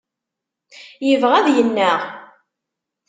[1.07, 2.01] Yebɣa ad yennaɣ.